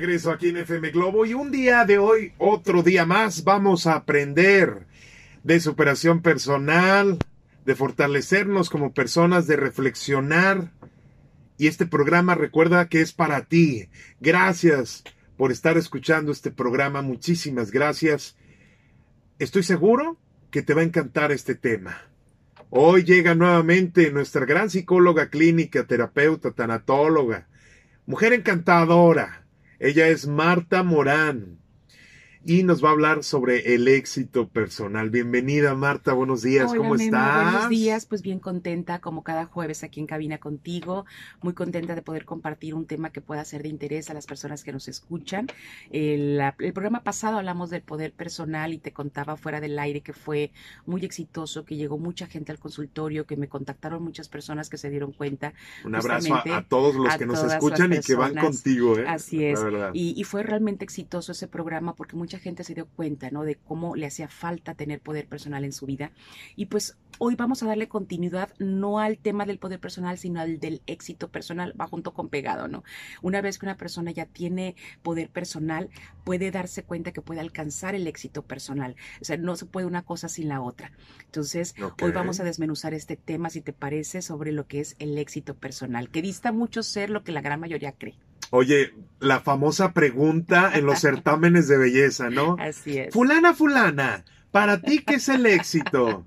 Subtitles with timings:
[0.00, 3.96] Regreso aquí en FM Globo y un día de hoy, otro día más, vamos a
[3.96, 4.86] aprender
[5.44, 7.18] de superación personal,
[7.66, 10.72] de fortalecernos como personas, de reflexionar.
[11.58, 13.90] Y este programa recuerda que es para ti.
[14.20, 15.04] Gracias
[15.36, 17.02] por estar escuchando este programa.
[17.02, 18.38] Muchísimas gracias.
[19.38, 20.16] Estoy seguro
[20.50, 22.00] que te va a encantar este tema.
[22.70, 27.48] Hoy llega nuevamente nuestra gran psicóloga clínica, terapeuta, tanatóloga,
[28.06, 29.39] mujer encantadora
[29.80, 31.58] ella es Marta Morán
[32.44, 35.10] y nos va a hablar sobre el éxito personal.
[35.10, 37.52] Bienvenida Marta, buenos días, ¿cómo estás?
[37.52, 41.04] Buenos días, pues bien contenta como cada jueves aquí en cabina contigo,
[41.42, 44.64] muy contenta de poder compartir un tema que pueda ser de interés a las personas
[44.64, 45.48] que nos escuchan.
[45.90, 50.14] El, el programa pasado hablamos del poder personal y te contaba fuera del aire que
[50.14, 50.50] fue
[50.86, 54.88] muy exitoso, que llegó mucha gente al consultorio, que me contactaron muchas personas que se
[54.88, 55.52] dieron cuenta.
[55.84, 58.98] Un abrazo a, todos los que nos escuchan y que van contigo.
[58.98, 59.04] ¿eh?
[59.06, 59.60] Así es.
[59.92, 63.42] Y, y, fue realmente exitoso ese programa porque mucha gente se dio cuenta, ¿no?
[63.42, 66.12] De cómo le hacía falta tener poder personal en su vida.
[66.54, 70.60] Y pues hoy vamos a darle continuidad no al tema del poder personal, sino al
[70.60, 72.84] del éxito personal, va junto con pegado, ¿no?
[73.20, 75.90] Una vez que una persona ya tiene poder personal,
[76.22, 78.94] puede darse cuenta que puede alcanzar el éxito personal.
[79.20, 80.92] O sea, no se puede una cosa sin la otra.
[81.24, 85.18] Entonces, hoy vamos a desmenuzar este tema, si te parece, sobre lo que es el
[85.18, 88.20] éxito personal, que dista mucho ser lo que la gran mayoría cree.
[88.50, 92.56] Oye, la famosa pregunta en los certámenes de belleza, ¿no?
[92.58, 93.12] Así es.
[93.12, 96.24] Fulana, fulana, ¿para ti qué es el éxito?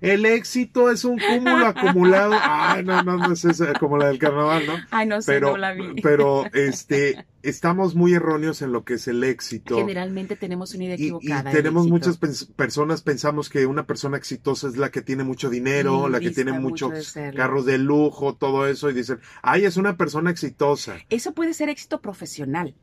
[0.00, 2.34] El éxito es un cúmulo acumulado.
[2.40, 3.46] Ay, no, no, no es
[3.78, 4.74] como la del carnaval, ¿no?
[4.90, 6.00] Ay, no sé, pero, no la vi.
[6.02, 9.76] Pero, este, estamos muy erróneos en lo que es el éxito.
[9.76, 11.50] Generalmente tenemos una idea equivocada.
[11.50, 12.18] Y, tenemos muchas
[12.56, 16.52] personas, pensamos que una persona exitosa es la que tiene mucho dinero, la que tiene
[16.52, 20.96] muchos carros de lujo, todo eso, y dicen, ay, es una persona exitosa.
[21.08, 22.74] Eso puede ser éxito profesional.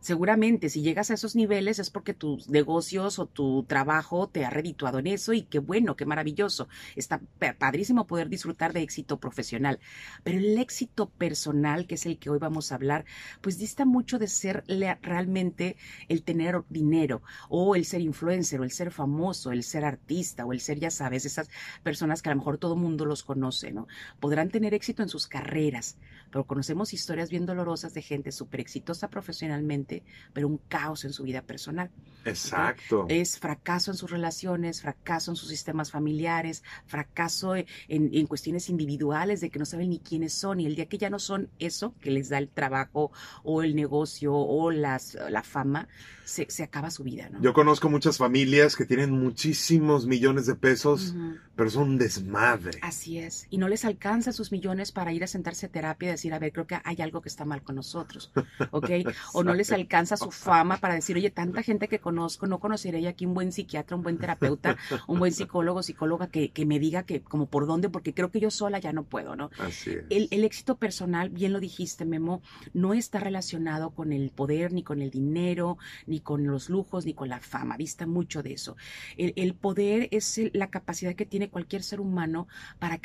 [0.00, 4.50] Seguramente si llegas a esos niveles es porque tus negocios o tu trabajo te ha
[4.50, 6.68] redituado en eso y qué bueno, qué maravilloso.
[6.96, 7.20] Está
[7.58, 9.78] padrísimo poder disfrutar de éxito profesional.
[10.24, 13.04] Pero el éxito personal, que es el que hoy vamos a hablar,
[13.42, 14.64] pues dista mucho de ser
[15.02, 15.76] realmente
[16.08, 20.54] el tener dinero o el ser influencer o el ser famoso, el ser artista o
[20.54, 21.50] el ser, ya sabes, esas
[21.82, 23.86] personas que a lo mejor todo mundo los conoce, ¿no?
[24.18, 25.98] Podrán tener éxito en sus carreras,
[26.30, 29.89] pero conocemos historias bien dolorosas de gente súper exitosa profesionalmente
[30.32, 31.90] pero un caos en su vida personal.
[32.24, 33.06] Exacto.
[33.08, 39.50] Es fracaso en sus relaciones, fracaso en sus sistemas familiares, fracaso en, cuestiones individuales de
[39.50, 42.10] que no saben ni quiénes son y el día que ya no son eso que
[42.10, 43.10] les da el trabajo
[43.42, 45.88] o el negocio o las, la fama,
[46.24, 47.28] se, acaba su vida.
[47.40, 51.14] Yo conozco muchas familias que tienen muchísimos millones de pesos,
[51.60, 52.78] pero son un desmadre.
[52.80, 53.46] Así es.
[53.50, 56.38] Y no les alcanza sus millones para ir a sentarse a terapia y decir, a
[56.38, 58.32] ver, creo que hay algo que está mal con nosotros.
[58.70, 58.88] ¿Ok?
[59.34, 63.06] o no les alcanza su fama para decir, oye, tanta gente que conozco, no conoceré
[63.06, 67.02] aquí un buen psiquiatra, un buen terapeuta, un buen psicólogo, psicóloga que, que, me diga
[67.02, 69.50] que como por dónde, porque creo que yo sola ya no puedo, ¿no?
[69.58, 70.04] Así es.
[70.08, 72.40] El, el éxito personal, bien lo dijiste, Memo,
[72.72, 75.76] no está relacionado con el poder, ni con el dinero,
[76.06, 78.78] ni con los lujos, ni con la fama, vista mucho de eso.
[79.18, 83.00] El, el poder es la capacidad que tiene cualquier ser humano para,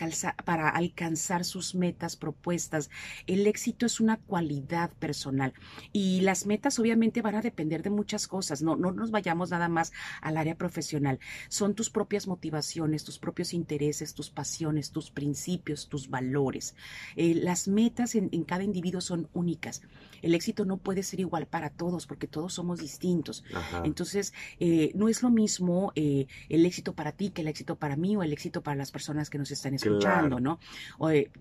[0.46, 2.90] para alcanzar sus metas propuestas.
[3.28, 5.54] El éxito es una cualidad personal
[5.92, 9.70] y las metas obviamente van a depender de muchas cosas, no, no nos vayamos nada
[9.70, 9.92] más
[10.22, 11.20] al área profesional,
[11.50, 16.76] son tus propias motivaciones, tus propios intereses, tus pasiones, tus principios, tus valores.
[17.16, 19.82] Eh, las metas en, cada individuo son únicas.
[20.22, 23.44] El éxito no puede ser igual para todos porque todos somos distintos.
[23.84, 27.96] Entonces, eh, no es lo mismo eh, el éxito para ti que el éxito para
[27.96, 30.60] mí o el éxito para las personas que nos están escuchando, ¿no?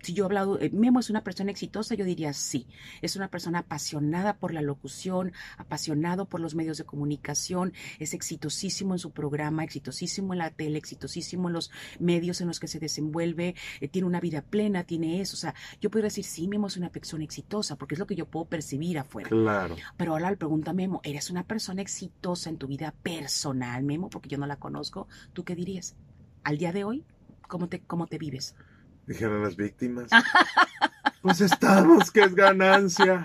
[0.03, 2.67] si yo he hablado, Memo es una persona exitosa, yo diría sí,
[3.03, 8.95] es una persona apasionada por la locución, apasionado por los medios de comunicación, es exitosísimo
[8.95, 12.79] en su programa, exitosísimo en la tele, exitosísimo en los medios en los que se
[12.79, 15.35] desenvuelve, eh, tiene una vida plena, tiene eso.
[15.35, 18.17] O sea, yo puedo decir, sí, Memo es una persona exitosa, porque es lo que
[18.17, 19.29] yo puedo percibir afuera.
[19.29, 19.77] Claro.
[19.97, 24.11] Pero ahora le pregunta Memo, ¿eres una persona exitosa en tu vida personal, Memo?
[24.11, 25.09] Porque yo no la conozco.
[25.33, 25.97] ¿Tú qué dirías?
[26.45, 27.05] Al día de hoy,
[27.49, 28.55] ¿cómo te, cómo te vives?
[29.07, 30.11] Dijeron las víctimas.
[31.23, 33.25] pues estamos, que es ganancia.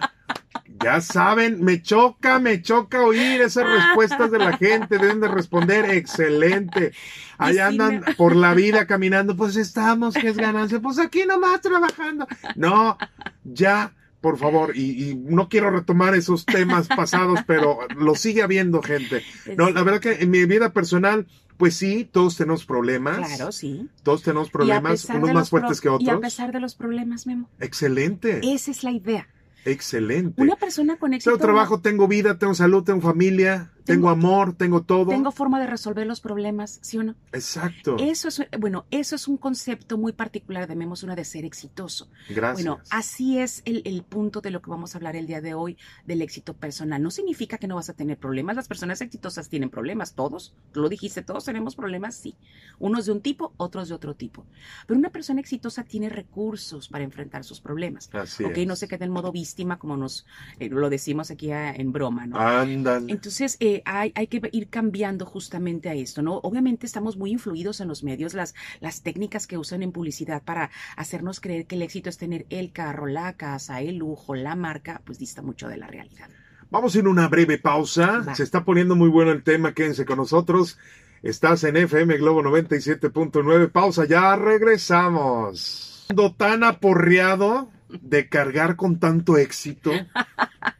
[0.81, 4.97] Ya saben, me choca, me choca oír esas respuestas de la gente.
[4.97, 6.93] Deben de responder, excelente.
[7.37, 10.79] Ahí andan por la vida caminando, pues estamos, que es ganancia.
[10.79, 12.25] Pues aquí nomás trabajando.
[12.55, 12.97] No,
[13.43, 19.23] ya, por favor, y, no quiero retomar esos temas pasados, pero lo sigue habiendo gente.
[19.57, 21.27] No, la verdad que en mi vida personal,
[21.59, 23.17] pues sí, todos tenemos problemas.
[23.17, 23.89] Claro, sí.
[24.01, 26.07] Todos tenemos problemas, unos más fuertes que otros.
[26.07, 27.49] Y a pesar de los problemas, Memo.
[27.59, 28.39] Excelente.
[28.41, 29.27] Esa es la idea
[29.65, 30.41] Excelente.
[30.41, 31.31] Una persona con éxito.
[31.31, 35.09] Tengo trabajo, tengo vida, tengo salud, tengo familia, tengo, amor, tengo todo.
[35.09, 37.15] Tengo forma de resolver los problemas, ¿sí o no?
[37.31, 37.97] Exacto.
[37.99, 42.09] Eso es, bueno, eso es un concepto muy particular de Memo, una de ser exitoso.
[42.29, 42.65] Gracias.
[42.65, 45.53] Bueno, así es el, el, punto de lo que vamos a hablar el día de
[45.53, 47.01] hoy del éxito personal.
[47.01, 48.55] No significa que no vas a tener problemas.
[48.55, 50.55] Las personas exitosas tienen problemas, todos.
[50.71, 52.35] Tú lo dijiste, todos tenemos problemas, sí.
[52.79, 54.45] Unos de un tipo, otros de otro tipo.
[54.87, 58.09] Pero una persona exitosa tiene recursos para enfrentar sus problemas.
[58.13, 58.67] Así ok, es.
[58.67, 60.25] no se queda en modo víctima como nos
[60.59, 62.39] eh, lo decimos aquí a, en broma, ¿no?
[62.39, 63.11] Ándale.
[63.11, 66.37] Entonces, eh, hay, hay, que ir cambiando justamente a esto, ¿no?
[66.43, 70.71] Obviamente estamos muy influidos en los medios, las, las técnicas que usan en publicidad para
[70.95, 75.01] hacernos creer que el éxito es tener el carro, la casa, el lujo, la marca,
[75.05, 76.29] pues dista mucho de la realidad.
[76.71, 78.23] Vamos a una breve pausa.
[78.27, 78.35] Va.
[78.35, 79.73] Se está poniendo muy bueno el tema.
[79.73, 80.77] Quédense con nosotros.
[81.23, 83.71] Estás en FM Globo 97.9.
[83.71, 86.05] Pausa, ya regresamos.
[86.09, 89.91] Ando tan aporreado de cargar con tanto éxito.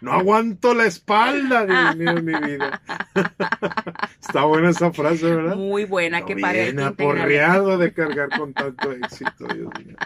[0.00, 2.80] No aguanto la espalda, Dios mío, mi vida.
[4.20, 5.56] Está buena esa frase, ¿verdad?
[5.56, 6.64] Muy buena, que pare.
[6.64, 9.96] Bien aporreado de cargar con tanto éxito, Dios mío.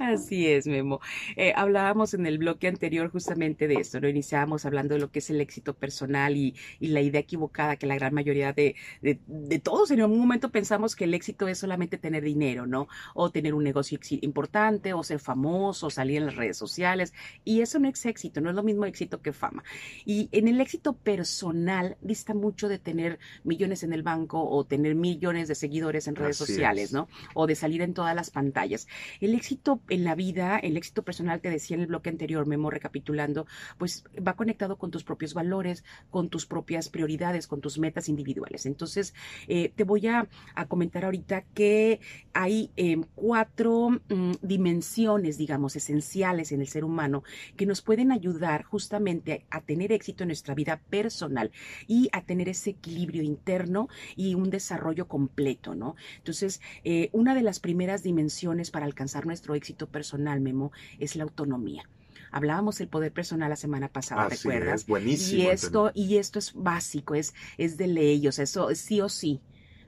[0.00, 0.98] Así es, Memo.
[1.36, 4.08] Eh, hablábamos en el bloque anterior justamente de esto, ¿no?
[4.08, 7.86] Iniciábamos hablando de lo que es el éxito personal y, y la idea equivocada que
[7.86, 11.58] la gran mayoría de, de, de, todos en algún momento pensamos que el éxito es
[11.58, 12.88] solamente tener dinero, ¿no?
[13.14, 17.12] O tener un negocio importante, o ser famoso, o salir en las redes sociales.
[17.44, 19.64] Y eso no es éxito, no es lo mismo éxito que fama.
[20.06, 24.94] Y en el éxito personal dista mucho de tener millones en el banco o tener
[24.94, 26.92] millones de seguidores en redes Así sociales, es.
[26.94, 27.06] ¿no?
[27.34, 28.88] O de salir en todas las pantallas.
[29.20, 32.70] El éxito en la vida, el éxito personal, te decía en el bloque anterior, Memo,
[32.70, 33.46] recapitulando,
[33.78, 38.66] pues va conectado con tus propios valores, con tus propias prioridades, con tus metas individuales.
[38.66, 39.14] Entonces,
[39.48, 40.28] eh, te voy a,
[40.68, 42.00] comentar ahorita que
[42.32, 47.22] hay eh, cuatro mm, dimensiones, digamos, esenciales en el ser humano
[47.56, 51.50] que nos pueden ayudar justamente a, a tener éxito en nuestra vida personal
[51.86, 55.96] y a tener ese equilibrio interno y un desarrollo completo, ¿no?
[56.18, 61.24] Entonces, eh, una de las primeras dimensiones para alcanzar nuestro éxito personal, Memo, es la
[61.24, 61.88] autonomía.
[62.32, 64.82] Hablábamos del poder personal la semana pasada, Así ¿recuerdas?
[64.82, 65.42] Es, buenísimo.
[65.42, 69.08] Y esto, y esto es básico, es, es de ley, o sea, eso sí o
[69.08, 69.40] sí,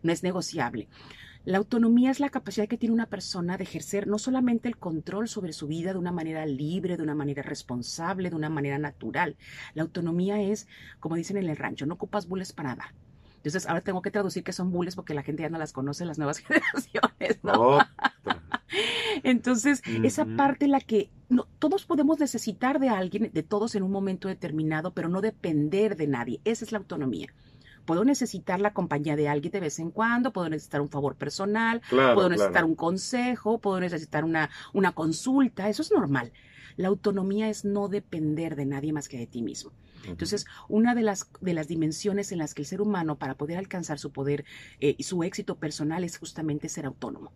[0.03, 0.89] no es negociable.
[1.45, 5.27] La autonomía es la capacidad que tiene una persona de ejercer no solamente el control
[5.27, 9.37] sobre su vida de una manera libre, de una manera responsable, de una manera natural.
[9.75, 10.69] La autonomía es,
[11.01, 12.95] como dicen en el rancho, no ocupas bules para nada.
[13.39, 16.05] Entonces, ahora tengo que traducir que son bules porque la gente ya no las conoce,
[16.05, 16.39] las nuevas
[17.19, 17.53] generaciones, ¿no?
[17.61, 17.81] Oh.
[19.23, 20.07] Entonces, uh -huh.
[20.07, 24.29] esa parte la que no, todos podemos necesitar de alguien, de todos en un momento
[24.29, 26.41] determinado, pero no depender de nadie.
[26.45, 27.29] Esa es la autonomía.
[27.85, 31.81] Puedo necesitar la compañía de alguien de vez en cuando, puedo necesitar un favor personal,
[31.89, 32.67] claro, puedo necesitar claro.
[32.69, 36.33] un consejo, puedo necesitar una, una consulta, eso es normal.
[36.77, 39.73] La autonomía es no depender de nadie más que de ti mismo.
[40.05, 43.59] Entonces, una de las, de las dimensiones en las que el ser humano, para poder
[43.59, 44.45] alcanzar su poder
[44.81, 47.33] eh, y su éxito personal, es justamente ser autónomo.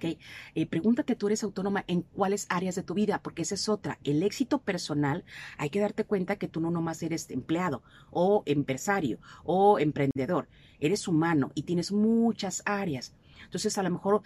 [0.00, 0.18] Okay.
[0.54, 3.98] Eh, pregúntate, tú eres autónoma en cuáles áreas de tu vida, porque esa es otra.
[4.02, 5.26] El éxito personal,
[5.58, 10.48] hay que darte cuenta que tú no nomás eres empleado o empresario o emprendedor,
[10.80, 13.14] eres humano y tienes muchas áreas.
[13.44, 14.22] Entonces, a lo mejor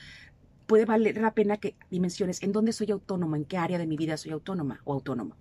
[0.67, 3.97] puede valer la pena que dimensiones en dónde soy autónoma, en qué área de mi
[3.97, 5.37] vida soy autónoma o autónomo.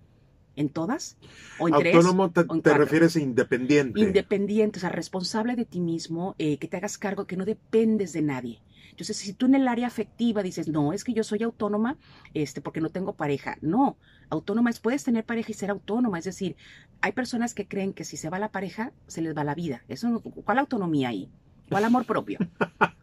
[0.56, 1.16] ¿En todas?
[1.56, 2.74] ¿O en Autónomo tres, te, o en te cuatro?
[2.74, 4.00] refieres a independiente.
[4.00, 8.12] Independiente, o sea, responsable de ti mismo, eh, que te hagas cargo, que no dependes
[8.12, 8.62] de nadie.
[8.94, 11.98] Entonces, si tú en el área afectiva dices, no, es que yo soy autónoma
[12.32, 13.58] este, porque no tengo pareja.
[13.60, 13.98] No,
[14.30, 16.16] autónoma es, puedes tener pareja y ser autónoma.
[16.16, 16.56] Es decir,
[17.00, 19.82] hay personas que creen que si se va la pareja, se les va la vida.
[19.88, 21.28] Eso, ¿Cuál autonomía hay?
[21.68, 22.38] ¿Cuál amor propio?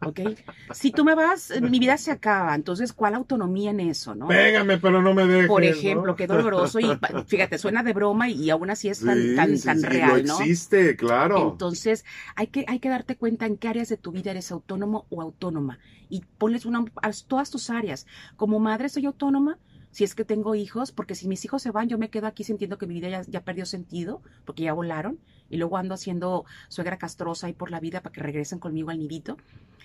[0.06, 0.20] ¿Ok?
[0.74, 2.56] Si tú me vas, mi vida se acaba.
[2.56, 4.28] Entonces, ¿cuál autonomía en eso, no?
[4.28, 5.48] Pégame, pero no me dejes.
[5.48, 6.16] Por ejemplo, ¿no?
[6.16, 6.80] qué doloroso.
[6.80, 6.88] Y
[7.28, 10.22] fíjate, suena de broma y, aún así es tan, Sí, tan, sí, tan sí, real,
[10.22, 10.40] lo ¿no?
[10.40, 11.52] existe, claro.
[11.52, 15.06] Entonces, hay que, hay que darte cuenta en qué áreas de tu vida eres autónomo
[15.10, 15.80] o autónoma.
[16.10, 18.06] Y ponles una, a todas tus áreas.
[18.36, 19.58] Como madre soy autónoma,
[19.92, 22.44] si es que tengo hijos, porque si mis hijos se van, yo me quedo aquí
[22.44, 25.20] sintiendo que mi vida ya, ya perdió sentido, porque ya volaron,
[25.50, 29.00] y luego ando haciendo suegra castrosa ahí por la vida para que regresen conmigo al
[29.00, 29.38] nidito.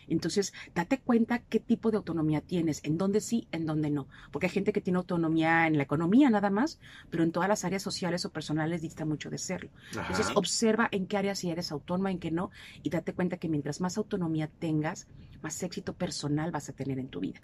[0.09, 4.07] Entonces, date cuenta qué tipo de autonomía tienes, en dónde sí, en dónde no.
[4.31, 6.79] Porque hay gente que tiene autonomía en la economía nada más,
[7.11, 9.71] pero en todas las áreas sociales o personales dista mucho de serlo.
[9.91, 12.51] Entonces, observa en qué áreas sí eres autónoma, en qué no,
[12.85, 15.09] y date cuenta que mientras más autonomía tengas,
[15.43, 17.41] más éxito personal vas a tener en tu vida.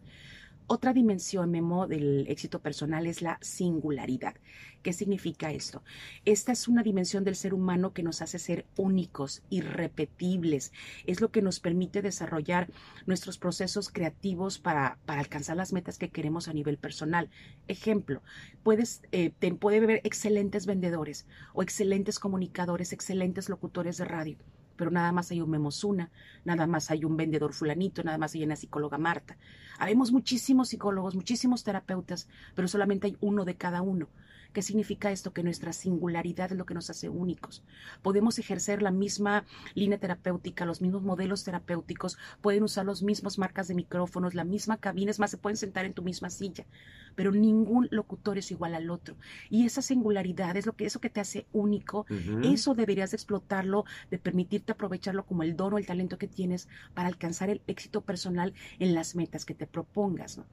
[0.67, 4.35] Otra dimensión, Memo, del éxito personal es la singularidad.
[4.83, 5.83] ¿Qué significa esto?
[6.25, 10.73] Esta es una dimensión del ser humano que nos hace ser únicos, irrepetibles.
[11.07, 12.71] Es lo que nos permite desarrollar
[13.07, 17.31] nuestros procesos creativos para, para alcanzar las metas que queremos a nivel personal.
[17.69, 18.23] Ejemplo,
[18.63, 24.39] puedes, eh, te, puede haber excelentes vendedores o excelentes comunicadores, excelentes locutores de radio
[24.77, 26.11] pero nada más hay un Memosuna,
[26.45, 29.37] nada más hay un vendedor fulanito, nada más hay una psicóloga Marta.
[29.79, 34.09] Habemos muchísimos psicólogos, muchísimos terapeutas, pero solamente hay uno de cada uno.
[34.53, 35.33] ¿Qué significa esto?
[35.33, 37.63] Que nuestra singularidad es lo que nos hace únicos.
[38.03, 39.45] Podemos ejercer la misma
[39.75, 44.77] línea terapéutica, los mismos modelos terapéuticos, pueden usar las mismas marcas de micrófonos, la misma
[44.77, 46.67] cabina, es más, se pueden sentar en tu misma silla,
[47.15, 49.17] pero ningún locutor es igual al otro.
[49.49, 52.07] Y esa singularidad es lo que, eso que te hace único,
[52.43, 57.09] eso deberías explotarlo, de permitirte aprovecharlo como el don o el talento que tienes para
[57.09, 60.39] alcanzar el éxito personal en las metas que te propongas.
[60.39, 60.47] ¿no?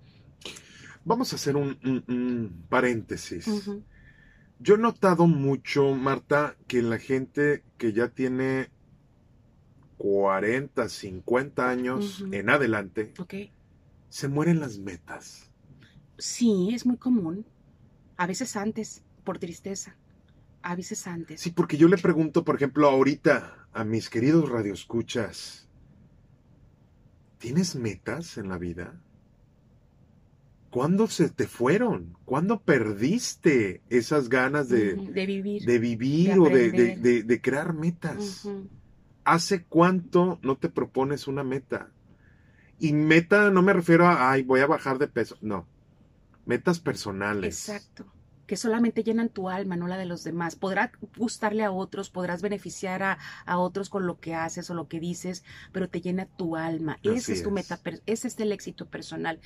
[1.06, 3.48] Vamos a hacer un, paréntesis.
[4.60, 8.70] Yo he notado mucho, Marta, que la gente que ya tiene
[9.98, 13.14] 40, 50 años en adelante,
[14.10, 15.50] se mueren las metas.
[16.18, 17.46] Sí, es muy común.
[18.18, 19.96] A veces antes, por tristeza.
[20.62, 21.40] A veces antes.
[21.40, 25.70] Sí, porque yo le pregunto, por ejemplo, ahorita a mis queridos radioescuchas,
[27.38, 29.02] ¿tienes metas en la vida?
[30.70, 32.18] ¿Cuándo se te fueron?
[32.26, 38.48] ¿Cuándo perdiste esas ganas de, vivir, de vivir o de, crear metas?
[39.24, 41.92] ¿Hace cuánto no te propones una meta?
[42.80, 45.38] Y meta no me refiero a, ay, voy a bajar de peso.
[45.42, 45.68] No,
[46.46, 47.70] metas personales.
[47.70, 48.19] Exacto
[48.50, 50.56] que solamente llenan tu alma, no la de los demás.
[50.56, 53.20] Podrás gustarle a otros, podrás beneficiar a,
[53.60, 56.98] otros con lo que haces o lo que dices, pero te llena tu alma.
[57.04, 59.40] ese es tu meta, ese es el éxito personal.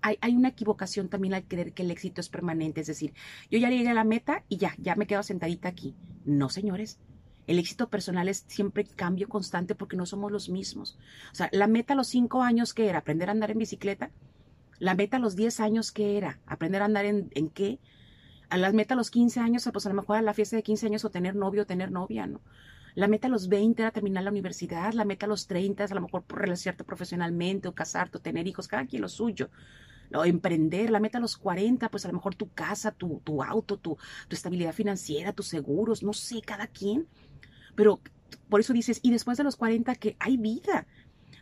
[0.00, 3.12] Hay, hay, una equivocación también al creer que el éxito es permanente, es decir,
[3.50, 5.94] yo ya llegué a la meta y ya, ya me quedo sentadita aquí.
[6.24, 6.98] No, señores.
[7.46, 10.98] El éxito personal es siempre cambio constante porque no somos los mismos.
[11.30, 14.12] O sea, la meta a los cinco años que era aprender a andar en bicicleta,
[14.78, 17.80] la meta a los diez años que era aprender a andar en, en qué,
[18.48, 20.62] a la meta a los 15 años, pues a lo mejor a la fiesta de
[20.62, 22.40] 15 años o tener novio o tener novia, ¿no?
[22.94, 25.92] La meta a los 20 era terminar la universidad, la meta a los 30 es
[25.92, 29.50] a lo mejor relacionarte profesionalmente o casarte o tener hijos, cada quien lo suyo.
[30.14, 33.42] O emprender, la meta a los 40, pues a lo mejor tu casa, tu, tu
[33.42, 33.98] auto, tu,
[34.28, 37.06] tu estabilidad financiera, tus seguros, no sé, cada quien.
[37.74, 38.00] Pero
[38.48, 40.86] por eso dices, y después de los 40 que hay vida,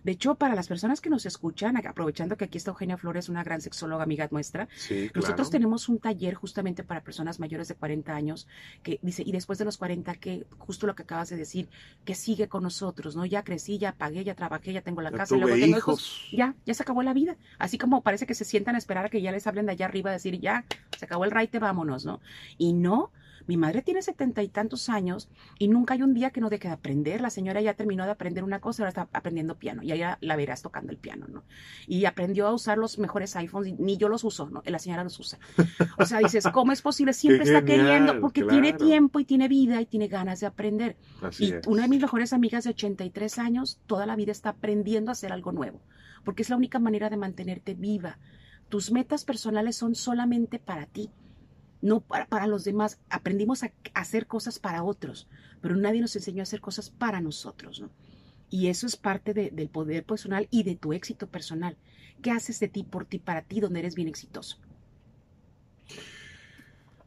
[0.04, 3.42] de hecho, para las personas que nos escuchan, aprovechando que aquí está Eugenia Flores, una
[3.42, 4.68] gran sexóloga amiga nuestra,
[5.14, 8.46] nosotros tenemos un taller justamente para personas mayores de 40 años
[8.82, 11.70] que dice, y después de los 40, que justo lo que acabas de decir,
[12.04, 13.24] que sigue con nosotros, ¿no?
[13.24, 16.28] Ya crecí, ya pagué, ya trabajé, ya tengo la casa, luego tengo hijos.
[16.30, 17.36] ya, ya se acabó la vida.
[17.58, 19.86] Así como parece que se sientan a esperar a que ya les hablen de allá
[19.86, 20.66] arriba, decir, ya,
[20.98, 22.20] se acabó el raite, vámonos, ¿no?
[22.58, 23.10] Y no,
[23.46, 26.68] mi madre tiene setenta y tantos años y nunca hay un día que no deje
[26.68, 27.20] de aprender.
[27.20, 30.36] La señora ya terminó de aprender una cosa, ahora está aprendiendo piano y allá la
[30.36, 31.44] verás tocando el piano, ¿no?
[31.86, 34.62] Y aprendió a usar los mejores iPhones, ni yo los uso, ¿no?
[34.64, 35.38] La señora los usa.
[35.98, 37.12] O sea, dices, ¿cómo es posible?
[37.12, 40.96] Siempre está queriendo, porque tiene tiempo y tiene vida y tiene ganas de aprender.
[41.38, 45.12] y una de mis mejores amigas de 83 años, toda la vida está aprendiendo a
[45.12, 45.80] hacer algo nuevo,
[46.24, 48.18] porque es la única manera de mantenerte viva.
[48.68, 51.10] Tus metas personales son solamente para ti
[51.84, 52.98] no para, los demás.
[53.10, 55.28] Aprendimos a, hacer cosas para otros,
[55.60, 57.90] pero nadie nos enseñó a hacer cosas para nosotros, ¿no?
[58.50, 61.76] Y eso es parte del poder personal y de tu éxito personal.
[62.22, 64.58] ¿Qué haces de ti, por ti, para ti, donde eres bien exitoso?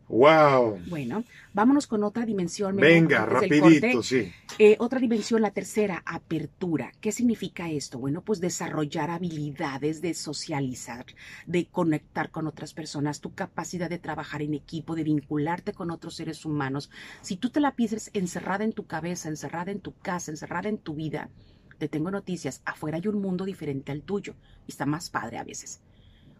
[0.09, 0.79] Wow.
[0.87, 2.75] Bueno, vámonos con otra dimensión.
[2.75, 4.31] Venga, rapidito, sí.
[4.59, 6.91] Eh, otra dimensión, la tercera, apertura.
[6.99, 7.99] ¿Qué significa esto?
[7.99, 11.05] Bueno, pues desarrollar habilidades de socializar,
[11.45, 16.15] de conectar con otras personas, tu capacidad de trabajar en equipo, de vincularte con otros
[16.15, 16.89] seres humanos.
[17.21, 20.79] Si tú te la pides encerrada en tu cabeza, encerrada en tu casa, encerrada en
[20.79, 21.29] tu vida,
[21.77, 24.33] te tengo noticias, afuera hay un mundo diferente al tuyo
[24.65, 25.81] y está más padre a veces.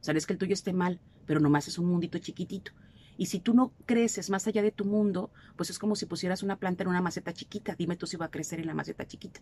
[0.02, 2.72] O sea, no es que el tuyo esté mal, pero nomás es un mundito chiquitito.
[3.18, 6.44] Y si tú no creces más allá de tu mundo, pues es como si pusieras
[6.44, 7.76] una planta en una maceta chiquita.
[7.76, 9.42] Dime tú si va a crecer en la maceta chiquita.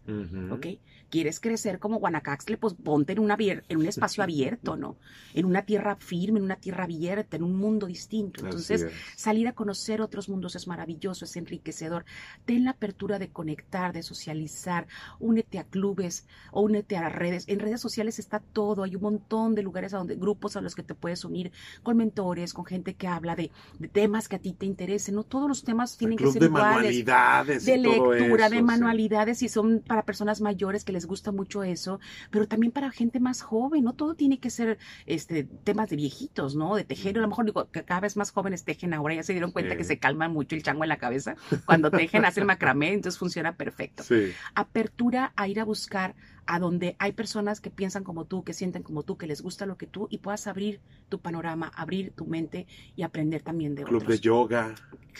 [0.51, 0.67] ¿Ok?
[1.09, 2.57] ¿Quieres crecer como Guanacaxtle?
[2.57, 4.97] Pues ponte en, una, en un espacio abierto, ¿no?
[5.33, 8.43] En una tierra firme, en una tierra abierta, en un mundo distinto.
[8.43, 12.05] Entonces, salir a conocer otros mundos es maravilloso, es enriquecedor.
[12.45, 14.87] Ten la apertura de conectar, de socializar.
[15.19, 17.45] Únete a clubes o únete a redes.
[17.47, 18.83] En redes sociales está todo.
[18.83, 21.51] Hay un montón de lugares a donde, grupos a los que te puedes unir
[21.83, 25.15] con mentores, con gente que habla de de temas que a ti te interesen.
[25.15, 26.65] No todos los temas tienen que ser de iguales.
[26.75, 27.65] manualidades.
[27.65, 28.63] De y todo lectura, eso, de sí.
[28.63, 31.99] manualidades, y son para personas mayores que les gusta mucho eso,
[32.31, 33.83] pero también para gente más joven.
[33.83, 36.75] No todo tiene que ser este temas de viejitos, ¿no?
[36.75, 37.17] De tejer.
[37.17, 39.15] A lo mejor digo que cada vez más jóvenes tejen ahora.
[39.15, 39.77] Ya se dieron cuenta Sí.
[39.77, 41.35] que se calman mucho el chango en la cabeza.
[41.65, 44.31] Cuando tejen, hacen macramé, entonces funciona perfecto Sí.
[44.53, 46.15] apertura a ir a buscar
[46.47, 49.65] a donde hay personas que piensan como tú, que sienten como tú, que les gusta
[49.65, 53.83] lo que tú y puedas abrir tu panorama, abrir tu mente y aprender también de
[53.83, 54.11] Club otros.
[54.13, 54.75] de yoga.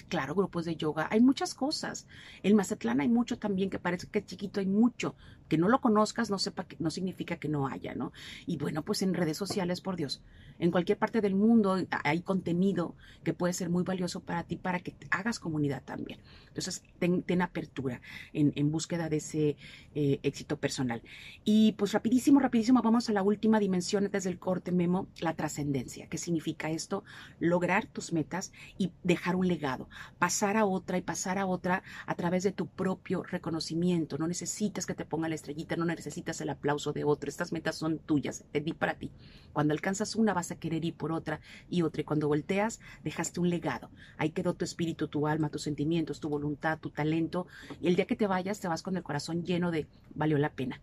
[0.10, 2.06] Claro, grupos de yoga, hay muchas cosas.
[2.44, 5.16] En Mazatlán hay mucho también que parece que es chiquito, hay mucho.
[5.48, 8.12] Que no lo conozcas no sepa que no significa que no haya, ¿no?
[8.46, 10.22] Y bueno, pues en redes sociales, por Dios,
[10.60, 14.80] en cualquier parte del mundo hay contenido que puede ser muy valioso para ti para
[14.80, 16.20] que hagas comunidad también.
[16.48, 18.02] Entonces, ten, apertura
[18.34, 19.58] en, en, búsqueda de ese
[19.94, 21.02] eh, éxito personal.
[21.44, 26.08] Y pues rapidísimo, rapidísimo, vamos a la última dimensión desde el corte memo, la trascendencia.
[26.08, 27.04] ¿Qué significa esto?
[27.40, 32.16] Lograr tus metas y dejar un legado, pasar a otra y pasar a otra a
[32.16, 34.18] través de tu propio reconocimiento.
[34.18, 37.30] No necesitas que te ponga estrellita, no necesitas el aplauso de otro.
[37.30, 39.12] Estas metas son tuyas, te di para ti.
[39.54, 42.02] Cuando alcanzas una vas a querer ir por otra y otra.
[42.02, 43.90] Y cuando volteas, dejaste un legado.
[44.18, 47.48] Ahí quedó tu espíritu, tu alma, tus sentimientos, tu voluntad, tu talento.
[47.82, 50.54] Y el día que te vayas, te vas con el corazón lleno de valió la
[50.54, 50.82] pena.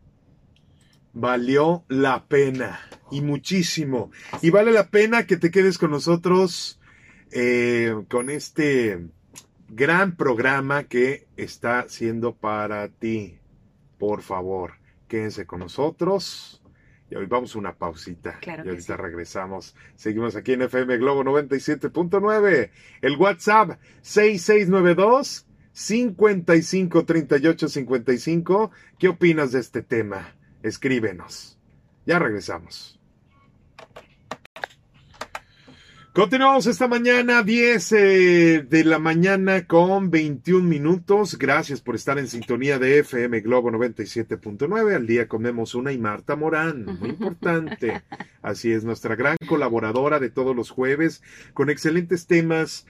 [1.15, 2.81] Valió la pena
[3.11, 4.11] y muchísimo.
[4.41, 6.79] Y vale la pena que te quedes con nosotros
[7.33, 9.07] eh, con este
[9.69, 13.39] gran programa que está siendo para ti.
[14.03, 14.73] Por favor,
[15.07, 16.61] quédense con nosotros.
[17.09, 18.41] Y hoy vamos a una pausita.
[18.41, 19.01] Claro y ahorita sí.
[19.01, 19.77] regresamos.
[19.95, 22.71] Seguimos aquí en FM Globo 97.9.
[23.01, 28.73] El WhatsApp 6692 55 38 55.
[28.99, 30.35] ¿Qué opinas de este tema?
[30.65, 31.61] Escríbenos.
[32.05, 32.99] Ya regresamos.
[36.13, 41.39] Continuamos esta mañana, 10 eh, de la mañana con 21 minutos.
[41.39, 44.95] Gracias por estar en sintonía de FM Globo 97.9.
[44.95, 48.03] Al día comemos una y Marta Morán, muy importante.
[48.43, 51.23] Así es, nuestra gran colaboradora de todos los jueves
[51.55, 52.87] con excelentes temas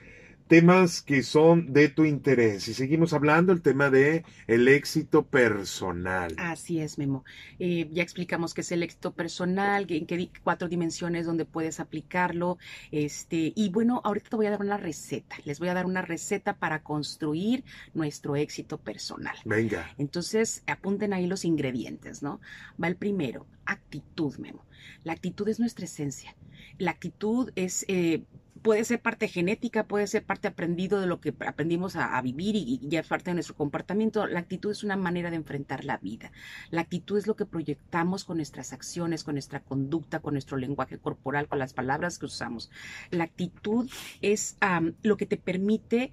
[0.46, 2.68] temas que son de tu interés.
[2.68, 6.34] Y seguimos hablando el tema de el éxito personal.
[6.38, 7.24] Así es, Memo.
[7.58, 12.58] Eh, ya explicamos qué es el éxito personal, en qué cuatro dimensiones donde puedes aplicarlo.
[12.90, 15.36] Este, y bueno, ahorita te voy a dar una receta.
[15.44, 19.36] Les voy a dar una receta para construir nuestro éxito personal.
[19.44, 19.94] Venga.
[19.98, 22.40] Entonces, apunten ahí los ingredientes, ¿no?
[22.82, 24.64] Va el primero, actitud, Memo.
[25.04, 26.34] La actitud es nuestra esencia.
[26.78, 28.24] La actitud es eh,
[28.62, 32.80] puede ser parte genética, puede ser parte aprendido de lo que aprendimos a, vivir y,
[32.82, 34.26] ya es parte de nuestro comportamiento.
[34.26, 36.32] La actitud es una manera de enfrentar la vida.
[36.70, 40.98] La actitud es lo que proyectamos con nuestras acciones, con nuestra conducta, con nuestro lenguaje
[40.98, 42.70] corporal, con las palabras que usamos.
[43.10, 44.56] La actitud es
[45.02, 46.12] lo que te permite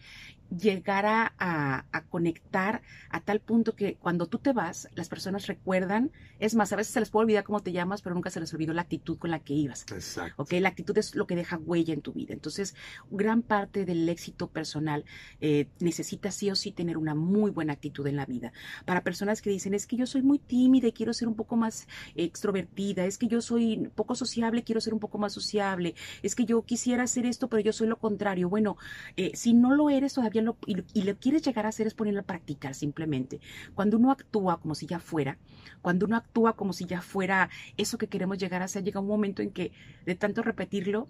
[0.50, 6.56] llegar a, conectar a tal punto que cuando tú te vas, las personas recuerdan, es
[6.56, 8.74] más, a veces se les puede olvidar cómo te llamas, pero nunca se les olvidó
[8.74, 9.86] la actitud con la que ibas.
[9.92, 10.42] Exacto.
[10.42, 10.54] ¿Ok?
[10.54, 12.34] La actitud es lo que deja huella en tu vida.
[12.34, 12.76] Entonces,
[13.12, 15.06] gran parte del éxito personal
[15.42, 18.52] eh, necesita sí o sí tener una muy buena actitud en la vida.
[18.86, 21.56] Para personas que dicen, es que yo soy muy tímida y quiero ser un poco
[21.56, 26.36] más extrovertida, es que yo soy poco sociable, quiero ser un poco más sociable, es
[26.36, 28.50] que yo quisiera hacer esto, pero yo soy lo contrario.
[28.50, 28.78] Bueno,
[29.18, 31.94] eh, si no lo eres todavía lo, y, y lo quieres llegar a hacer es
[31.94, 33.40] ponerlo a practicar simplemente.
[33.76, 35.38] Cuando uno actúa como si ya fuera,
[35.82, 39.08] cuando uno actúa como si ya fuera eso que queremos llegar a ser, llega un
[39.08, 39.72] momento en que
[40.06, 41.10] de tanto repetirlo,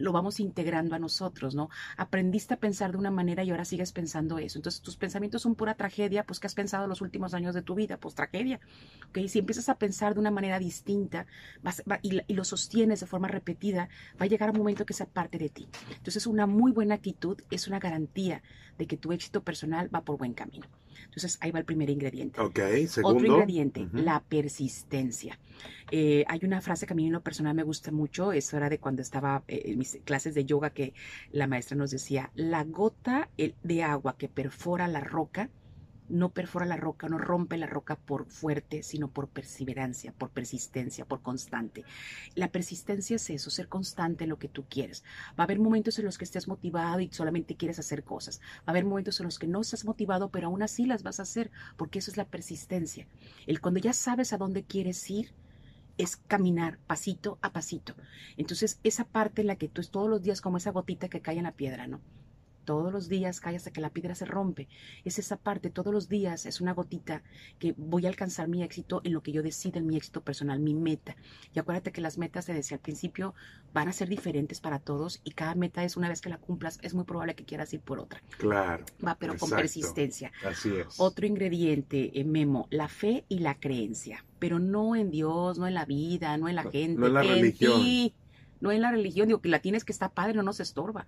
[0.00, 1.68] lo vamos integrando a nosotros, ¿no?
[1.96, 4.58] Aprendiste a pensar de una manera y ahora sigues pensando eso.
[4.58, 7.74] Entonces, tus pensamientos son pura tragedia, pues, ¿qué has pensado los últimos años de tu
[7.74, 7.98] vida?
[7.98, 8.60] Pues, tragedia.
[9.08, 9.18] ¿Ok?
[9.28, 11.26] Si empiezas a pensar de una manera distinta
[12.02, 13.88] y, y, lo sostienes de forma repetida,
[14.20, 15.68] va a llegar un momento que sea parte de ti.
[15.94, 18.42] Entonces, una muy buena actitud es una garantía
[18.78, 20.66] de que tu éxito personal va por buen camino.
[21.04, 22.40] Entonces, ahí va el primer ingrediente.
[22.40, 23.18] Ok, segundo.
[23.18, 24.02] Otro ingrediente, uh -huh.
[24.02, 25.38] la persistencia.
[25.90, 28.68] Eh, hay una frase que a mí en lo personal me gusta mucho, eso era
[28.68, 30.94] de cuando estaba eh, en mis clases de yoga que
[31.32, 35.50] la maestra nos decía, la gota de agua que perfora la roca,
[36.10, 41.04] no perfora la roca, no rompe la roca por fuerte, sino por perseverancia, por persistencia,
[41.04, 41.84] por constante.
[42.34, 45.04] La persistencia es eso, ser constante en lo que tú quieres.
[45.38, 48.40] Va a haber momentos en los que estés motivado y solamente quieres hacer cosas.
[48.58, 51.20] Va a haber momentos en los que no estás motivado, pero aún así las vas
[51.20, 53.06] a hacer, porque eso es la persistencia.
[53.46, 55.32] El cuando ya sabes a dónde quieres ir,
[55.98, 57.94] es caminar pasito a pasito.
[58.36, 61.20] Entonces, esa parte en la que tú es todos los días como esa gotita que
[61.20, 62.00] cae en la piedra, ¿no?
[62.64, 64.68] Todos los días cae hasta que la piedra se rompe.
[65.04, 67.22] Es esa parte, todos los días es una gotita
[67.58, 70.60] que voy a alcanzar mi éxito en lo que yo decida, en mi éxito personal,
[70.60, 71.16] mi meta.
[71.54, 73.34] Y acuérdate que las metas, te decía al principio,
[73.72, 76.78] van a ser diferentes para todos y cada meta es una vez que la cumplas,
[76.82, 78.22] es muy probable que quieras ir por otra.
[78.38, 78.84] Claro.
[79.04, 80.32] Va, pero con persistencia.
[80.44, 80.98] Así es.
[80.98, 85.74] Otro ingrediente, eh, Memo, la fe y la creencia, pero no en Dios, no en
[85.74, 88.12] la vida, no en la gente, no en la religión.
[88.60, 91.06] No en la religión, digo que la tienes que estar padre, no nos estorba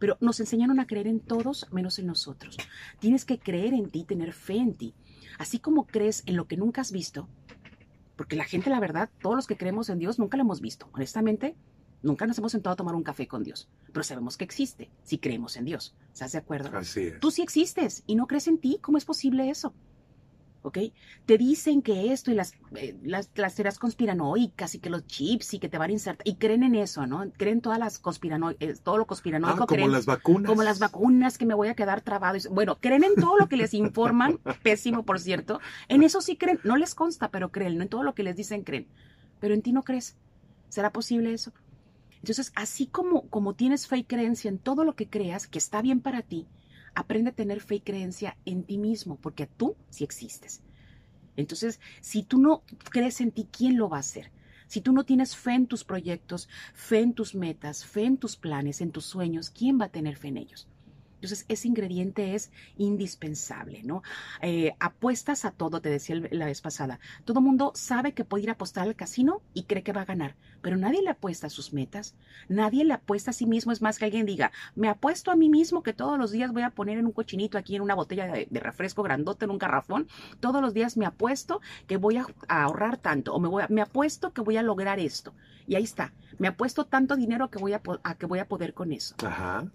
[0.00, 2.56] pero nos enseñaron a creer en todos menos en nosotros.
[2.98, 4.94] Tienes que creer en ti, tener fe en ti.
[5.38, 7.28] Así como crees en lo que nunca has visto,
[8.16, 10.88] porque la gente, la verdad, todos los que creemos en Dios nunca lo hemos visto.
[10.92, 11.54] Honestamente,
[12.02, 15.18] nunca nos hemos sentado a tomar un café con Dios, pero sabemos que existe si
[15.18, 15.94] creemos en Dios.
[16.12, 16.76] ¿Estás de acuerdo?
[16.76, 17.20] Así es.
[17.20, 18.78] Tú sí existes y no crees en ti.
[18.82, 19.72] ¿Cómo es posible eso?
[20.62, 20.78] ¿Ok?
[21.26, 25.54] Te dicen que esto y las, eh, las, las, teorías conspiranoicas y que los chips
[25.54, 27.30] y que te van a insertar, y creen en eso, ¿no?
[27.36, 29.64] Creen todas las conspiranoicas, eh, todo lo conspiranoico.
[29.64, 30.48] Ah, como las vacunas.
[30.48, 32.38] Como las vacunas, que me voy a quedar trabado.
[32.50, 35.60] Bueno, creen en todo lo que les informan, pésimo por cierto.
[35.88, 38.36] En eso sí creen, no les consta, pero creen, no en todo lo que les
[38.36, 38.86] dicen creen.
[39.40, 40.16] Pero en ti no crees.
[40.68, 41.52] ¿Será posible eso?
[42.20, 45.80] Entonces, así como, como tienes fe y creencia en todo lo que creas, que está
[45.80, 46.46] bien para ti,
[46.94, 50.62] aprende a tener fe y creencia en ti mismo, porque tú sí existes.
[51.36, 54.30] Entonces, si tú no crees en ti, ¿quién lo va a hacer?
[54.66, 58.36] Si tú no tienes fe en tus proyectos, fe en tus metas, fe en tus
[58.36, 60.68] planes, en tus sueños, ¿quién va a tener fe en ellos?
[61.20, 64.02] Entonces, ese ingrediente es indispensable, ¿no?
[64.40, 66.98] Eh, apuestas a todo, te decía la vez pasada.
[67.26, 70.06] Todo mundo sabe que puede ir a apostar al casino y cree que va a
[70.06, 72.14] ganar, pero nadie le apuesta a sus metas,
[72.48, 73.70] nadie le apuesta a sí mismo.
[73.70, 76.62] Es más que alguien diga, me apuesto a mí mismo que todos los días voy
[76.62, 80.08] a poner en un cochinito aquí en una botella de, refresco grandote, en un garrafón.
[80.40, 84.32] Todos los días me apuesto que voy a, ahorrar tanto, o me, voy me apuesto
[84.32, 85.34] que voy a lograr esto.
[85.66, 86.12] Y ahí está.
[86.40, 87.82] Me apuesto tanto dinero que voy a,
[88.18, 89.14] que voy a poder con eso.